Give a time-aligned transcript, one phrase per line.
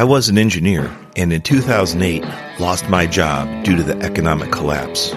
[0.00, 2.24] I was an engineer and in 2008
[2.58, 5.14] lost my job due to the economic collapse.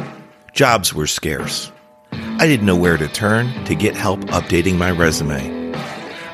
[0.51, 1.71] Jobs were scarce.
[2.11, 5.73] I didn't know where to turn to get help updating my resume.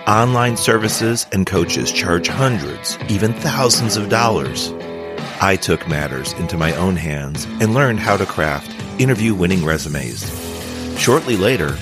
[0.07, 4.73] Online services and coaches charge hundreds, even thousands of dollars.
[5.39, 10.25] I took matters into my own hands and learned how to craft interview winning resumes.
[10.97, 11.77] Shortly later,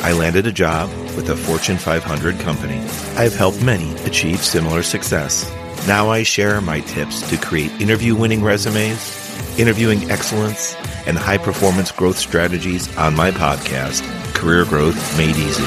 [0.00, 2.78] I landed a job with a Fortune 500 company.
[3.18, 5.44] I've helped many achieve similar success.
[5.86, 10.74] Now I share my tips to create interview winning resumes, interviewing excellence,
[11.06, 14.02] and high performance growth strategies on my podcast,
[14.34, 15.64] Career Growth Made Easy.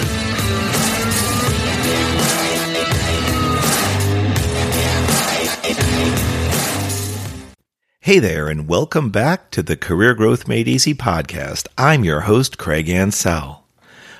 [8.04, 11.68] Hey there, and welcome back to the Career Growth Made Easy podcast.
[11.78, 13.64] I'm your host, Craig Ansell.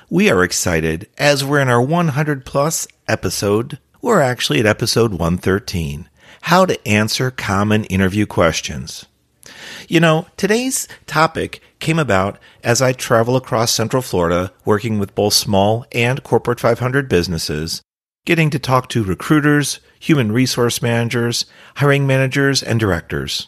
[0.08, 6.08] We are excited as we're in our 100 plus episode we're actually at episode 113
[6.42, 9.06] How to Answer Common Interview Questions.
[9.88, 15.34] You know, today's topic came about as I travel across Central Florida working with both
[15.34, 17.80] small and corporate 500 businesses,
[18.26, 23.46] getting to talk to recruiters, human resource managers, hiring managers, and directors.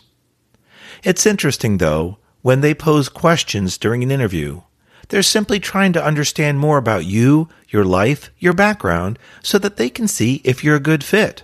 [1.02, 4.62] It's interesting, though, when they pose questions during an interview
[5.08, 9.90] they're simply trying to understand more about you, your life, your background, so that they
[9.90, 11.42] can see if you're a good fit.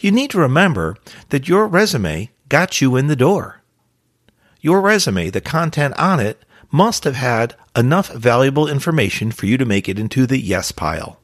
[0.00, 0.96] You need to remember
[1.28, 3.60] that your resume got you in the door.
[4.60, 9.64] Your resume, the content on it, must have had enough valuable information for you to
[9.64, 11.20] make it into the yes pile.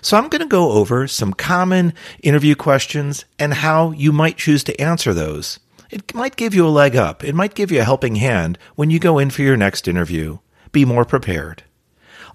[0.00, 4.62] So I'm going to go over some common interview questions and how you might choose
[4.64, 5.58] to answer those
[5.94, 7.22] it might give you a leg up.
[7.22, 10.38] It might give you a helping hand when you go in for your next interview.
[10.72, 11.62] Be more prepared.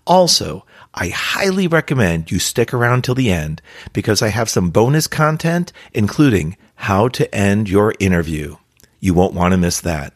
[0.07, 5.07] Also, I highly recommend you stick around till the end because I have some bonus
[5.07, 8.55] content, including how to end your interview.
[9.01, 10.13] You won't want to miss that.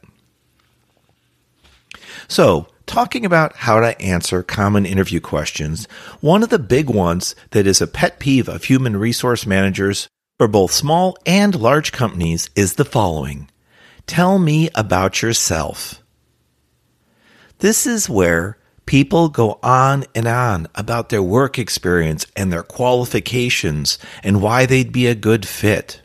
[2.29, 5.85] So, talking about how to answer common interview questions,
[6.21, 10.07] one of the big ones that is a pet peeve of human resource managers
[10.37, 13.49] for both small and large companies is the following
[14.07, 16.01] Tell me about yourself.
[17.59, 23.97] This is where people go on and on about their work experience and their qualifications
[24.21, 26.01] and why they'd be a good fit.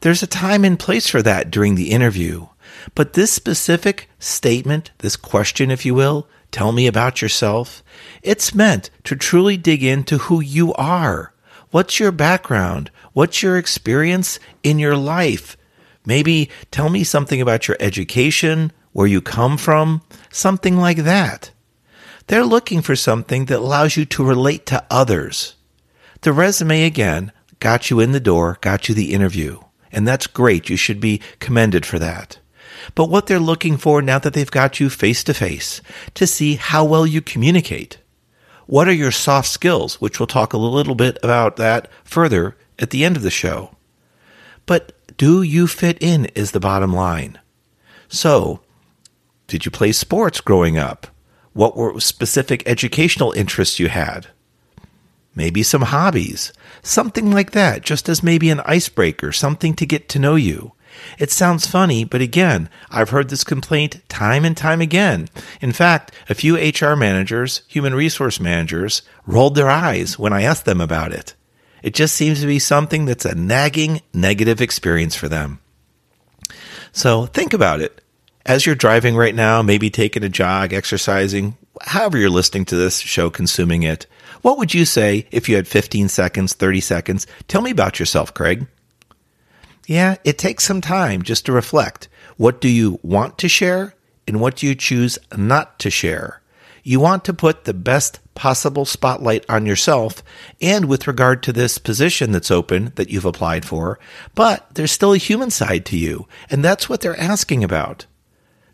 [0.00, 2.46] There's a time and place for that during the interview.
[2.94, 7.82] But this specific statement, this question, if you will, tell me about yourself,
[8.22, 11.34] it's meant to truly dig into who you are.
[11.70, 12.90] What's your background?
[13.12, 15.56] What's your experience in your life?
[16.06, 21.50] Maybe tell me something about your education, where you come from, something like that.
[22.28, 25.56] They're looking for something that allows you to relate to others.
[26.22, 29.60] The resume, again, got you in the door, got you the interview.
[29.92, 30.68] And that's great.
[30.68, 32.38] You should be commended for that.
[32.94, 35.80] But what they're looking for now that they've got you face to face
[36.14, 37.98] to see how well you communicate.
[38.68, 39.98] What are your soft skills?
[39.98, 43.74] Which we'll talk a little bit about that further at the end of the show.
[44.66, 47.38] But do you fit in is the bottom line.
[48.08, 48.60] So,
[49.46, 51.06] did you play sports growing up?
[51.54, 54.26] What were specific educational interests you had?
[55.34, 56.52] Maybe some hobbies,
[56.82, 60.72] something like that, just as maybe an icebreaker, something to get to know you.
[61.18, 65.28] It sounds funny, but again, I've heard this complaint time and time again.
[65.60, 70.64] In fact, a few HR managers, human resource managers, rolled their eyes when I asked
[70.64, 71.34] them about it.
[71.82, 75.60] It just seems to be something that's a nagging negative experience for them.
[76.92, 78.02] So think about it.
[78.44, 82.98] As you're driving right now, maybe taking a jog, exercising, however you're listening to this
[82.98, 84.06] show, consuming it,
[84.42, 87.26] what would you say if you had 15 seconds, 30 seconds?
[87.46, 88.66] Tell me about yourself, Craig.
[89.88, 92.08] Yeah, it takes some time just to reflect.
[92.36, 93.94] What do you want to share
[94.26, 96.42] and what do you choose not to share?
[96.82, 100.22] You want to put the best possible spotlight on yourself
[100.60, 103.98] and with regard to this position that's open that you've applied for,
[104.34, 108.04] but there's still a human side to you, and that's what they're asking about.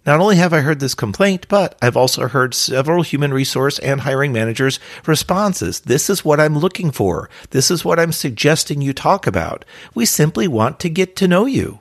[0.07, 4.03] Not only have I heard this complaint, but I've also heard several human resource and
[4.03, 5.81] hiring managers' responses.
[5.81, 7.31] This is what I'm looking for.
[7.51, 9.65] This is what I'm suggesting you talk about.
[9.95, 11.79] We simply want to get to know you.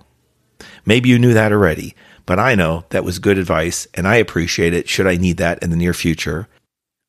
[0.85, 4.73] Maybe you knew that already, but I know that was good advice and I appreciate
[4.73, 6.47] it should I need that in the near future.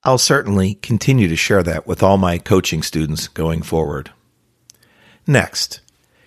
[0.02, 4.11] I'll certainly continue to share that with all my coaching students going forward.
[5.26, 5.81] Next,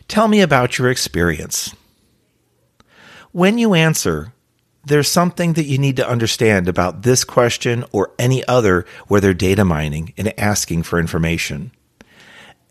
[0.07, 1.75] tell me about your experience.
[3.31, 4.33] When you answer,
[4.87, 9.33] there's something that you need to understand about this question or any other where they're
[9.33, 11.71] data mining and asking for information.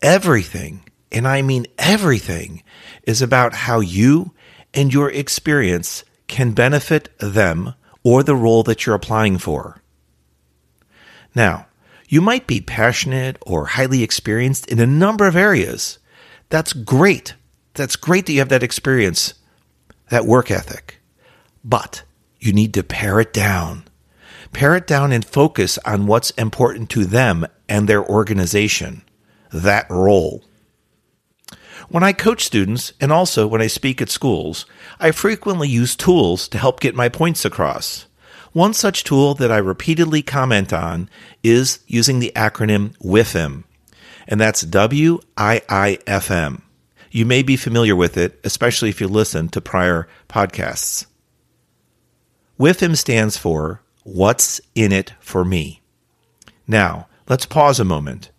[0.01, 2.63] Everything and I mean everything,
[3.03, 4.33] is about how you
[4.73, 7.73] and your experience can benefit them
[8.03, 9.81] or the role that you're applying for.
[11.33, 11.67] Now,
[12.09, 15.99] you might be passionate or highly experienced in a number of areas.
[16.49, 17.35] That's great.
[17.73, 19.33] That's great that you have that experience,
[20.09, 20.99] that work ethic.
[21.63, 22.03] But
[22.39, 23.83] you need to pare it down.
[24.53, 29.03] Pare it down and focus on what's important to them and their organization,
[29.51, 30.43] that role.
[31.89, 34.65] When I coach students and also when I speak at schools,
[34.99, 38.05] I frequently use tools to help get my points across.
[38.53, 41.09] One such tool that I repeatedly comment on
[41.43, 43.65] is using the acronym WIFM,
[44.27, 46.63] and that's W I I F M.
[47.11, 51.05] You may be familiar with it, especially if you listen to prior podcasts.
[52.59, 55.83] WIFM stands for What's in It for Me.
[56.65, 58.31] Now, let's pause a moment.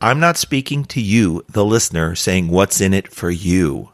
[0.00, 3.90] I'm not speaking to you, the listener, saying what's in it for you.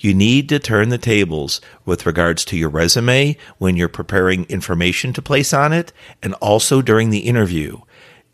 [0.00, 5.12] You need to turn the tables with regards to your resume when you're preparing information
[5.12, 7.78] to place on it and also during the interview.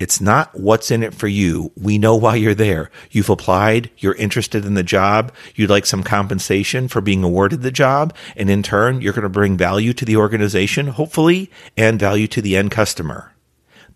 [0.00, 1.72] It's not what's in it for you.
[1.76, 2.90] We know why you're there.
[3.10, 3.90] You've applied.
[3.98, 5.30] You're interested in the job.
[5.54, 8.16] You'd like some compensation for being awarded the job.
[8.34, 12.40] And in turn, you're going to bring value to the organization, hopefully, and value to
[12.40, 13.34] the end customer.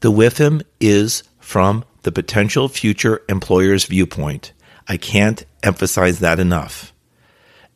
[0.00, 4.52] The WIFM is from the potential future employer's viewpoint.
[4.86, 6.92] I can't emphasize that enough.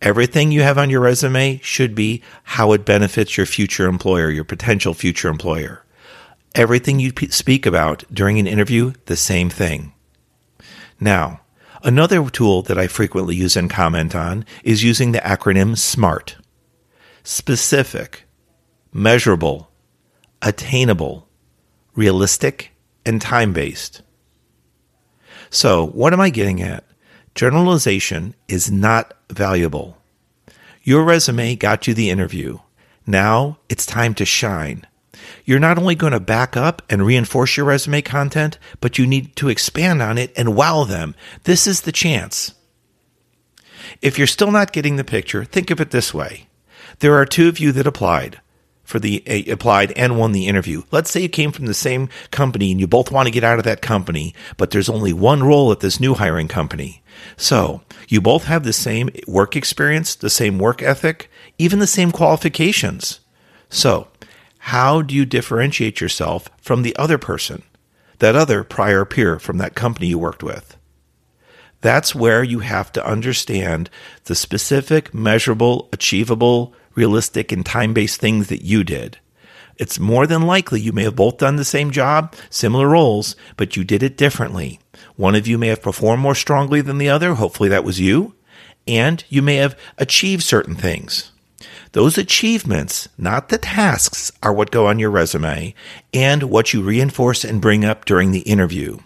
[0.03, 4.45] Everything you have on your resume should be how it benefits your future employer, your
[4.45, 5.83] potential future employer.
[6.59, 9.93] Everything you speak about during an interview, the same thing.
[10.99, 11.43] Now,
[11.85, 16.37] another tool that I frequently use and comment on is using the acronym SMART.
[17.23, 18.25] Specific,
[18.93, 19.71] measurable,
[20.43, 21.29] attainable,
[21.95, 22.73] realistic,
[23.07, 24.03] and time based.
[25.51, 26.83] So, what am I getting at?
[27.37, 29.97] Generalization is not valuable.
[30.83, 32.59] Your resume got you the interview.
[33.07, 34.88] Now it's time to shine.
[35.45, 39.37] You're not only going to back up and reinforce your resume content, but you need
[39.37, 41.15] to expand on it and wow them.
[41.45, 42.55] This is the chance.
[44.03, 46.49] If you're still not getting the picture, think of it this way.
[47.01, 48.41] There are two of you that applied
[48.89, 50.83] for the uh, applied and won the interview.
[50.91, 53.59] Let's say you came from the same company and you both want to get out
[53.59, 57.03] of that company, but there's only one role at this new hiring company.
[57.37, 62.11] So you both have the same work experience, the same work ethic, even the same
[62.11, 63.21] qualifications.
[63.69, 64.09] So
[64.69, 67.63] how do you differentiate yourself from the other person,
[68.19, 70.77] that other prior peer from that company you worked with?
[71.81, 73.89] That's where you have to understand
[74.25, 79.17] the specific, measurable, achievable realistic and time based things that you did.
[79.77, 83.75] It's more than likely you may have both done the same job, similar roles, but
[83.75, 84.81] you did it differently.
[85.17, 87.35] One of you may have performed more strongly than the other.
[87.35, 88.35] Hopefully that was you.
[88.87, 91.33] And you may have achieved certain things.
[91.93, 95.75] Those achievements, not the tasks, are what go on your resume
[96.13, 98.99] and what you reinforce and bring up during the interview.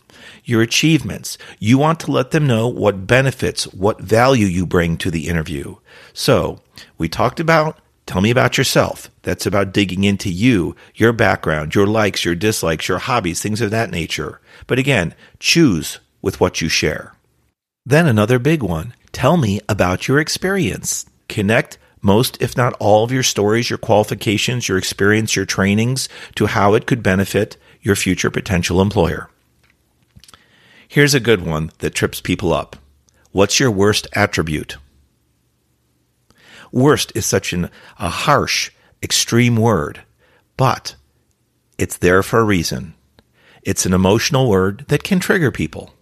[0.44, 1.38] Your achievements.
[1.58, 5.76] You want to let them know what benefits, what value you bring to the interview.
[6.12, 6.60] So,
[6.98, 9.10] we talked about Tell me about yourself.
[9.22, 13.70] That's about digging into you, your background, your likes, your dislikes, your hobbies, things of
[13.70, 14.40] that nature.
[14.66, 17.14] But again, choose with what you share.
[17.86, 18.94] Then another big one.
[19.12, 21.06] Tell me about your experience.
[21.28, 26.46] Connect most, if not all, of your stories, your qualifications, your experience, your trainings to
[26.46, 29.30] how it could benefit your future potential employer.
[30.86, 32.76] Here's a good one that trips people up.
[33.30, 34.76] What's your worst attribute?
[36.70, 38.70] Worst is such an, a harsh,
[39.02, 40.02] extreme word,
[40.56, 40.96] but
[41.78, 42.94] it's there for a reason.
[43.62, 45.94] It's an emotional word that can trigger people.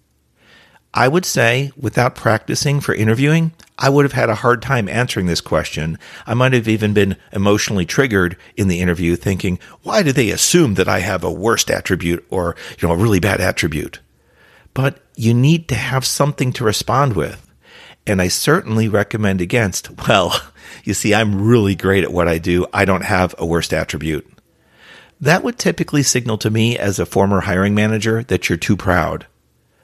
[0.92, 3.52] I would say, without practicing for interviewing,
[3.82, 5.98] I would have had a hard time answering this question.
[6.26, 10.74] I might have even been emotionally triggered in the interview thinking, why do they assume
[10.74, 14.00] that I have a worst attribute or, you know, a really bad attribute?
[14.74, 17.50] But you need to have something to respond with.
[18.06, 20.38] And I certainly recommend against, well,
[20.84, 22.66] you see, I'm really great at what I do.
[22.74, 24.30] I don't have a worst attribute.
[25.22, 29.26] That would typically signal to me as a former hiring manager that you're too proud.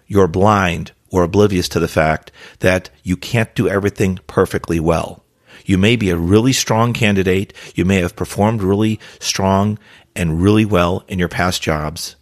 [0.07, 5.25] You're blind or oblivious to the fact that you can't do everything perfectly well.
[5.65, 7.53] You may be a really strong candidate.
[7.75, 9.79] You may have performed really strong
[10.15, 12.17] and really well in your past jobs,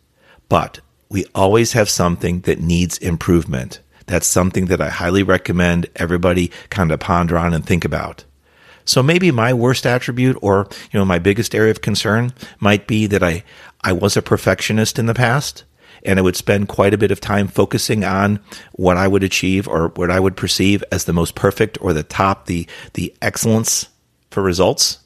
[0.48, 3.80] but we always have something that needs improvement.
[4.06, 8.24] That's something that I highly recommend everybody kind of ponder on and think about.
[8.84, 13.06] So maybe my worst attribute or, you know, my biggest area of concern might be
[13.06, 13.44] that I,
[13.82, 15.64] I was a perfectionist in the past
[16.04, 18.40] and I would spend quite a bit of time focusing on
[18.72, 22.02] what I would achieve or what I would perceive as the most perfect or the
[22.02, 23.88] top, the, the excellence
[24.30, 24.98] for results.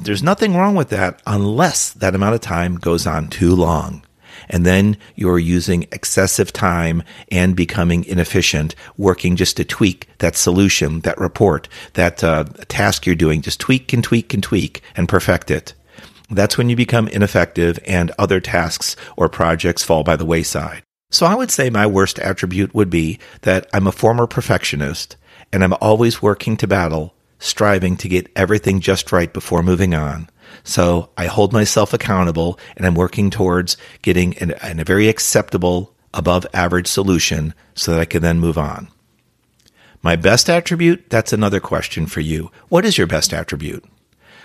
[0.00, 4.04] There's nothing wrong with that unless that amount of time goes on too long.
[4.48, 11.00] And then you're using excessive time and becoming inefficient, working just to tweak that solution,
[11.00, 13.42] that report, that uh, task you're doing.
[13.42, 15.74] Just tweak and tweak and tweak and perfect it.
[16.30, 20.82] That's when you become ineffective and other tasks or projects fall by the wayside.
[21.10, 25.16] So I would say my worst attribute would be that I'm a former perfectionist
[25.52, 30.28] and I'm always working to battle, striving to get everything just right before moving on.
[30.64, 35.94] So I hold myself accountable and I'm working towards getting an, an, a very acceptable,
[36.12, 38.88] above average solution so that I can then move on.
[40.02, 42.50] My best attribute, that's another question for you.
[42.68, 43.84] What is your best attribute?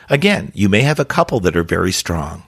[0.09, 2.43] Again, you may have a couple that are very strong.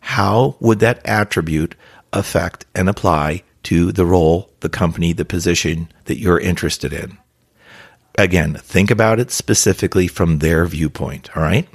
[0.00, 1.74] How would that attribute
[2.12, 7.18] affect and apply to the role, the company, the position that you're interested in?
[8.16, 11.66] Again, think about it specifically from their viewpoint, all right?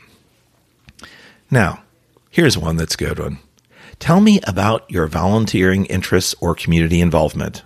[1.51, 1.83] Now,
[2.29, 3.39] here's one that's good one.
[3.99, 7.63] Tell me about your volunteering interests or community involvement.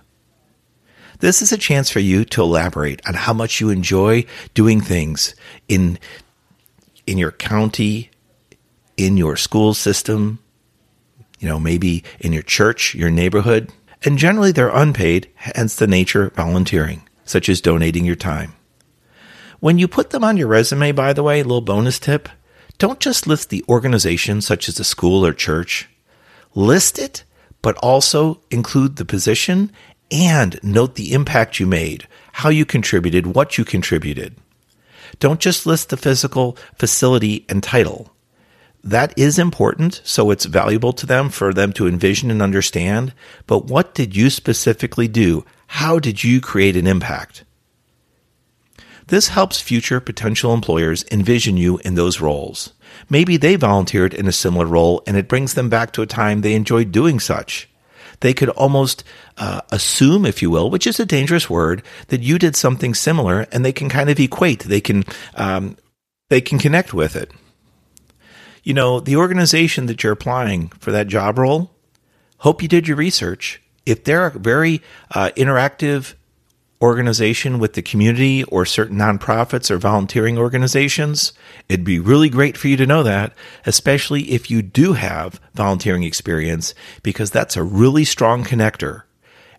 [1.20, 5.36] This is a chance for you to elaborate on how much you enjoy doing things
[5.68, 5.98] in
[7.06, 8.10] in your county,
[8.96, 10.38] in your school system,
[11.38, 13.70] you know, maybe in your church, your neighborhood.
[14.02, 18.54] And generally they're unpaid, hence the nature of volunteering, such as donating your time.
[19.60, 22.28] When you put them on your resume, by the way, little bonus tip,
[22.78, 25.88] don't just list the organization such as a school or church.
[26.54, 27.24] List it,
[27.62, 29.72] but also include the position
[30.10, 34.36] and note the impact you made, how you contributed, what you contributed.
[35.18, 38.14] Don't just list the physical facility and title.
[38.82, 43.14] That is important, so it's valuable to them for them to envision and understand.
[43.46, 45.44] But what did you specifically do?
[45.68, 47.44] How did you create an impact?
[49.06, 52.72] This helps future potential employers envision you in those roles.
[53.08, 56.40] Maybe they volunteered in a similar role and it brings them back to a time
[56.40, 57.68] they enjoyed doing such
[58.20, 59.04] they could almost
[59.38, 63.46] uh, assume, if you will, which is a dangerous word, that you did something similar,
[63.52, 64.60] and they can kind of equate.
[64.60, 65.04] They can
[65.34, 65.76] um,
[66.28, 67.30] they can connect with it.
[68.62, 71.70] You know, the organization that you're applying for that job role.
[72.38, 73.62] Hope you did your research.
[73.86, 74.82] If they're very
[75.14, 76.14] uh, interactive
[76.84, 81.32] organization with the community or certain nonprofits or volunteering organizations,
[81.68, 83.34] it'd be really great for you to know that,
[83.66, 89.02] especially if you do have volunteering experience, because that's a really strong connector.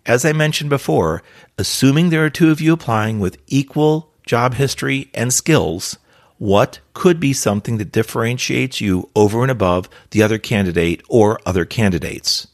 [0.06, 1.22] As I mentioned before,
[1.58, 5.98] assuming there are two of you applying with equal job history and skills,
[6.38, 11.64] what could be something that differentiates you over and above the other candidate or other
[11.64, 12.46] candidates?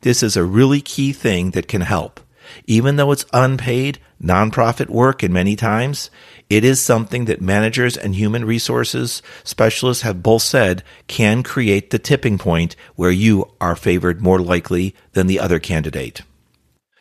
[0.00, 2.20] This is a really key thing that can help.
[2.66, 6.10] Even though it's unpaid, nonprofit work, and many times,
[6.48, 11.98] it is something that managers and human resources specialists have both said can create the
[11.98, 16.22] tipping point where you are favored more likely than the other candidate.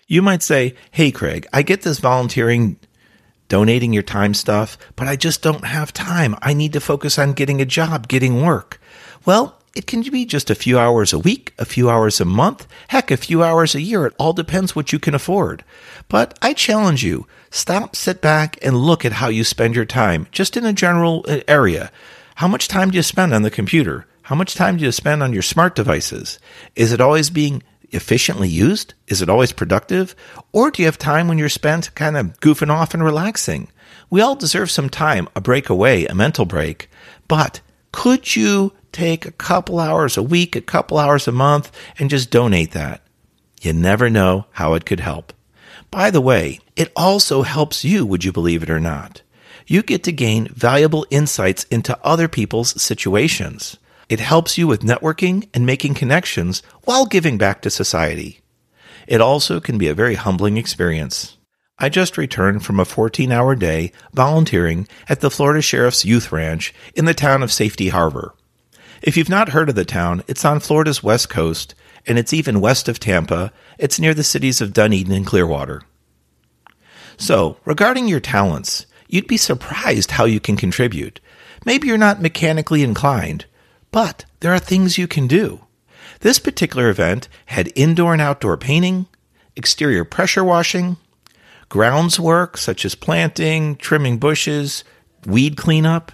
[0.07, 2.77] You might say, Hey, Craig, I get this volunteering,
[3.47, 6.35] donating your time stuff, but I just don't have time.
[6.41, 8.79] I need to focus on getting a job, getting work.
[9.25, 12.65] Well, it can be just a few hours a week, a few hours a month,
[12.87, 14.05] heck, a few hours a year.
[14.05, 15.63] It all depends what you can afford.
[16.07, 20.27] But I challenge you, stop, sit back, and look at how you spend your time,
[20.31, 21.91] just in a general uh, area.
[22.35, 24.07] How much time do you spend on the computer?
[24.23, 26.39] How much time do you spend on your smart devices?
[26.75, 28.93] Is it always being efficiently used?
[29.07, 30.15] Is it always productive?
[30.51, 33.69] Or do you have time when you're spent kind of goofing off and relaxing?
[34.09, 36.89] We all deserve some time, a break away, a mental break.
[37.27, 42.09] But could you take a couple hours a week, a couple hours a month, and
[42.09, 43.01] just donate that.
[43.61, 45.33] You never know how it could help.
[45.91, 49.21] By the way, it also helps you, would you believe it or not?
[49.67, 53.77] You get to gain valuable insights into other people's situations.
[54.07, 58.41] It helps you with networking and making connections while giving back to society.
[59.07, 61.37] It also can be a very humbling experience.
[61.77, 66.73] I just returned from a 14 hour day volunteering at the Florida Sheriff's Youth Ranch
[66.93, 68.34] in the town of Safety Harbor.
[69.05, 71.75] If you've not heard of the town, it's on Florida's west coast,
[72.07, 73.53] and it's even west of Tampa.
[73.77, 75.83] It's near the cities of Dunedin and Clearwater.
[77.15, 81.19] So, regarding your talents, you'd be surprised how you can contribute.
[81.65, 83.45] Maybe you're not mechanically inclined,
[83.91, 85.61] but there are things you can do.
[86.21, 89.05] This particular event had indoor and outdoor painting,
[89.55, 90.97] exterior pressure washing,
[91.69, 94.83] grounds work such as planting, trimming bushes,
[95.27, 96.11] weed cleanup.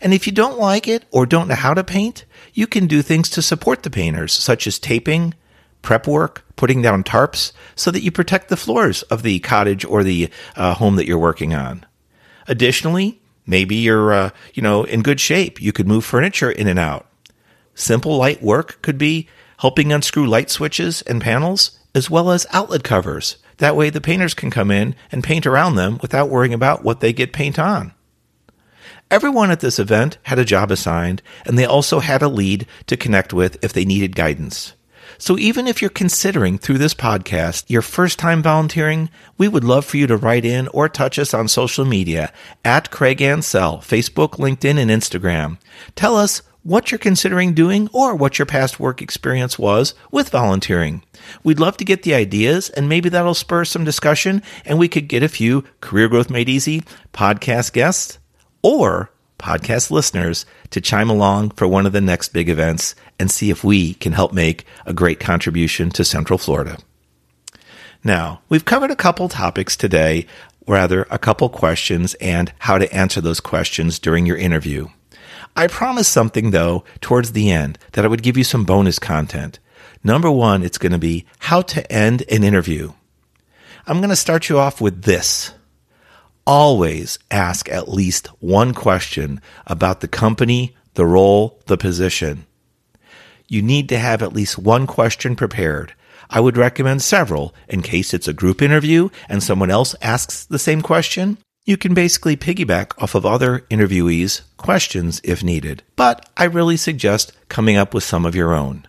[0.00, 2.24] And if you don't like it or don't know how to paint,
[2.58, 5.32] you can do things to support the painters, such as taping,
[5.80, 10.02] prep work, putting down tarps so that you protect the floors of the cottage or
[10.02, 11.86] the uh, home that you're working on.
[12.48, 15.62] Additionally, maybe you're, uh, you know, in good shape.
[15.62, 17.06] You could move furniture in and out.
[17.76, 22.82] Simple light work could be helping unscrew light switches and panels, as well as outlet
[22.82, 23.36] covers.
[23.58, 26.98] That way the painters can come in and paint around them without worrying about what
[26.98, 27.94] they get paint on.
[29.10, 32.96] Everyone at this event had a job assigned, and they also had a lead to
[32.96, 34.74] connect with if they needed guidance.
[35.16, 39.86] So even if you're considering through this podcast your first time volunteering, we would love
[39.86, 42.30] for you to write in or touch us on social media
[42.66, 45.58] at Craig Ansell, Facebook, LinkedIn, and Instagram.
[45.96, 51.02] Tell us what you're considering doing or what your past work experience was with volunteering.
[51.42, 55.08] We'd love to get the ideas and maybe that'll spur some discussion and we could
[55.08, 56.82] get a few Career Growth Made Easy
[57.14, 58.17] podcast guests
[58.62, 63.50] or podcast listeners to chime along for one of the next big events and see
[63.50, 66.78] if we can help make a great contribution to Central Florida.
[68.04, 70.26] Now, we've covered a couple topics today,
[70.66, 74.88] rather, a couple questions and how to answer those questions during your interview.
[75.56, 79.58] I promised something, though, towards the end that I would give you some bonus content.
[80.04, 82.92] Number one, it's going to be how to end an interview.
[83.86, 85.52] I'm going to start you off with this
[86.48, 92.46] always ask at least one question about the company, the role, the position.
[93.46, 95.92] You need to have at least one question prepared.
[96.30, 100.58] I would recommend several in case it's a group interview and someone else asks the
[100.58, 101.36] same question.
[101.66, 107.32] You can basically piggyback off of other interviewees' questions if needed, but I really suggest
[107.50, 108.86] coming up with some of your own.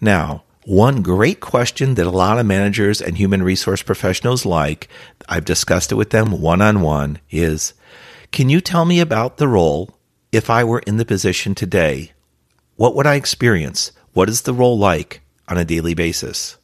[0.00, 4.88] Now, one great question that a lot of managers and human resource professionals like,
[5.28, 7.74] I've discussed it with them one on one, is
[8.32, 9.98] Can you tell me about the role
[10.32, 12.12] if I were in the position today?
[12.76, 13.92] What would I experience?
[14.14, 16.56] What is the role like on a daily basis?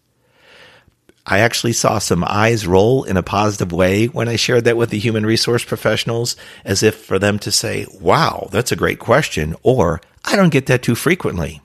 [1.26, 4.88] I actually saw some eyes roll in a positive way when I shared that with
[4.90, 9.54] the human resource professionals, as if for them to say, wow, that's a great question,
[9.63, 11.60] or I don't get that too frequently.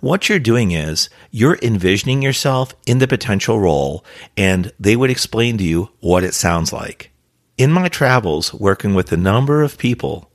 [0.00, 4.02] What you're doing is you're envisioning yourself in the potential role
[4.34, 7.10] and they would explain to you what it sounds like.
[7.58, 10.30] In my travels, working with a number of people,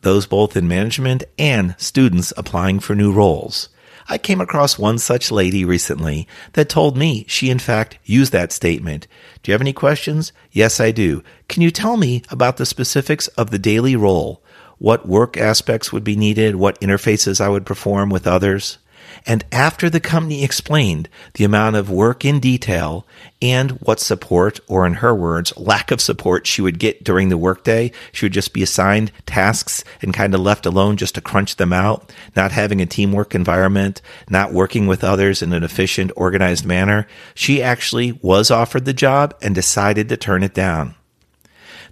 [0.00, 3.68] those both in management and students applying for new roles,
[4.08, 8.50] I came across one such lady recently that told me she in fact used that
[8.50, 9.06] statement.
[9.42, 10.32] Do you have any questions?
[10.52, 11.22] Yes, I do.
[11.48, 14.42] Can you tell me about the specifics of the daily role?
[14.78, 16.56] What work aspects would be needed?
[16.56, 18.78] What interfaces I would perform with others?
[19.26, 23.06] And after the company explained the amount of work in detail
[23.40, 27.38] and what support, or in her words, lack of support she would get during the
[27.38, 31.56] workday, she would just be assigned tasks and kind of left alone just to crunch
[31.56, 36.64] them out, not having a teamwork environment, not working with others in an efficient, organized
[36.64, 37.06] manner.
[37.34, 40.94] She actually was offered the job and decided to turn it down.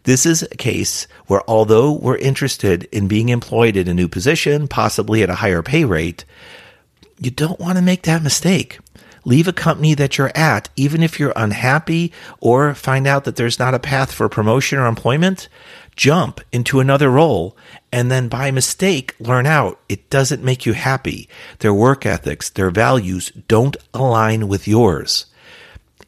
[0.05, 4.66] This is a case where although we're interested in being employed in a new position,
[4.66, 6.25] possibly at a higher pay rate,
[7.21, 8.79] you don't want to make that mistake.
[9.25, 13.59] Leave a company that you're at, even if you're unhappy or find out that there's
[13.59, 15.49] not a path for promotion or employment.
[15.95, 17.55] Jump into another role
[17.93, 21.29] and then by mistake learn out it doesn't make you happy.
[21.59, 25.27] Their work ethics, their values don't align with yours.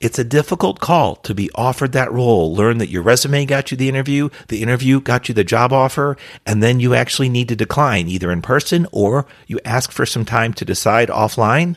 [0.03, 2.53] It's a difficult call to be offered that role.
[2.53, 6.17] Learn that your resume got you the interview, the interview got you the job offer,
[6.45, 10.25] and then you actually need to decline either in person or you ask for some
[10.25, 11.77] time to decide offline.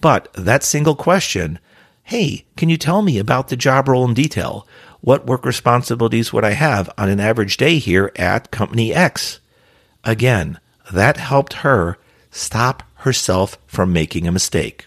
[0.00, 1.60] But that single question,
[2.02, 4.66] hey, can you tell me about the job role in detail?
[5.00, 9.38] What work responsibilities would I have on an average day here at company X?
[10.02, 10.58] Again,
[10.92, 11.98] that helped her
[12.32, 14.86] stop herself from making a mistake.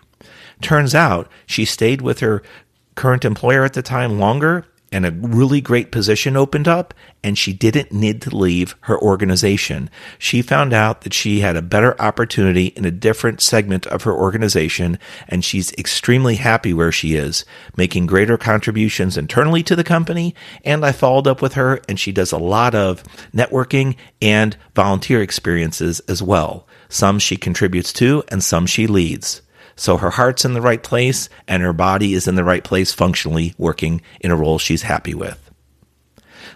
[0.63, 2.41] Turns out she stayed with her
[2.96, 7.52] current employer at the time longer and a really great position opened up and she
[7.52, 9.90] didn't need to leave her organization.
[10.20, 14.14] She found out that she had a better opportunity in a different segment of her
[14.14, 17.44] organization and she's extremely happy where she is,
[17.76, 20.36] making greater contributions internally to the company.
[20.64, 23.04] And I followed up with her and she does a lot of
[23.34, 26.68] networking and volunteer experiences as well.
[26.88, 29.42] Some she contributes to and some she leads.
[29.76, 32.94] So her heart's in the right place and her body is in the right place
[32.94, 35.40] functionally working in a role she's happy with.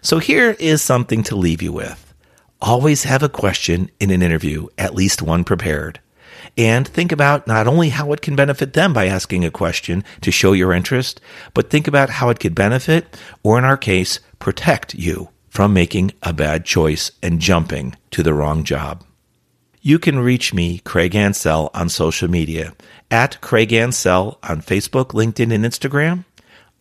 [0.02, 2.14] So here is something to leave you with.
[2.62, 6.00] Always have a question in an interview, at least one prepared.
[6.58, 10.32] And think about not only how it can benefit them by asking a question to
[10.32, 11.22] show your interest,
[11.54, 16.12] but think about how it could benefit, or in our case, protect you from making
[16.24, 19.04] a bad choice and jumping to the wrong job.
[19.82, 22.74] You can reach me, Craig Ansell, on social media
[23.10, 26.26] at Craig Ansell on Facebook, LinkedIn, and Instagram.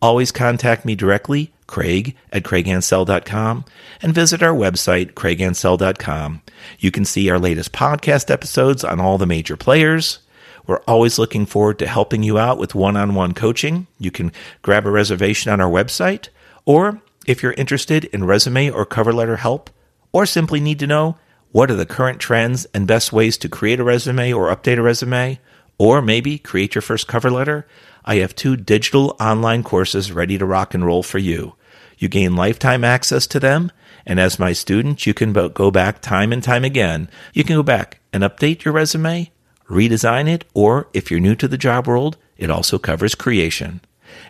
[0.01, 3.65] Always contact me directly, Craig at craigansell.com,
[4.01, 6.41] and visit our website, craigansell.com.
[6.79, 10.19] You can see our latest podcast episodes on all the major players.
[10.65, 13.87] We're always looking forward to helping you out with one on one coaching.
[13.99, 16.27] You can grab a reservation on our website,
[16.65, 19.69] or if you're interested in resume or cover letter help,
[20.11, 21.17] or simply need to know
[21.51, 24.81] what are the current trends and best ways to create a resume or update a
[24.81, 25.39] resume,
[25.77, 27.67] or maybe create your first cover letter,
[28.05, 31.55] I have two digital online courses ready to rock and roll for you.
[31.97, 33.71] You gain lifetime access to them,
[34.05, 37.09] and as my student, you can go back time and time again.
[37.33, 39.31] You can go back and update your resume,
[39.69, 43.81] redesign it, or if you're new to the job world, it also covers creation.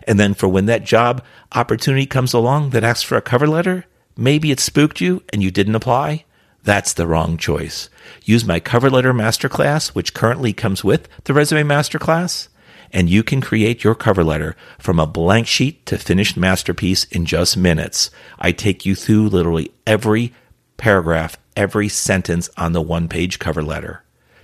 [0.06, 3.84] And then for when that job opportunity comes along that asks for a cover letter,
[4.16, 6.24] maybe it spooked you and you didn't apply.
[6.64, 7.88] That's the wrong choice.
[8.24, 12.48] Use my cover letter masterclass, which currently comes with the resume masterclass,
[12.92, 17.24] and you can create your cover letter from a blank sheet to finished masterpiece in
[17.24, 18.10] just minutes.
[18.38, 20.34] I take you through literally every
[20.76, 24.02] paragraph, every sentence on the one page cover letter.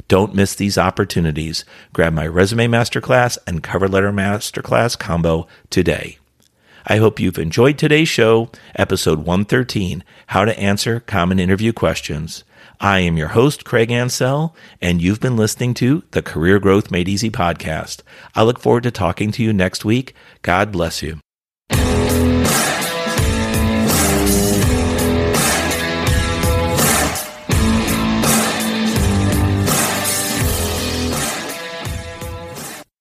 [0.09, 1.65] Don't miss these opportunities.
[1.93, 6.19] Grab my resume masterclass and cover letter masterclass combo today.
[6.87, 12.45] I hope you've enjoyed today's show, episode 113 How to Answer Common Interview Questions.
[12.79, 17.09] I am your host, Craig Ansell, and you've been listening to the Career Growth Made
[17.09, 18.03] Easy podcast.
[18.35, 20.15] I look forward to talking to you next week.
[20.43, 21.24] God bless you.